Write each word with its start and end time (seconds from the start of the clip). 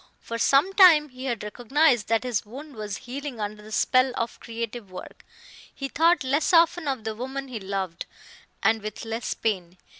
For 0.19 0.39
some 0.39 0.73
time 0.73 1.09
he 1.09 1.25
had 1.25 1.43
recognized 1.43 2.07
that 2.07 2.23
his 2.23 2.43
wound 2.43 2.73
was 2.75 2.97
healing 3.05 3.39
under 3.39 3.61
the 3.61 3.71
spell 3.71 4.13
of 4.17 4.39
creative 4.39 4.89
work; 4.89 5.23
he 5.71 5.87
thought 5.89 6.23
less 6.23 6.53
often 6.53 6.87
of 6.87 7.03
the 7.03 7.13
woman 7.13 7.49
he 7.49 7.59
loved, 7.59 8.07
and 8.63 8.81
with 8.81 9.05
less 9.05 9.35
pain. 9.35 9.77